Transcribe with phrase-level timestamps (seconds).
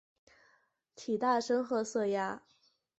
[0.95, 2.41] 体大深褐色鸭。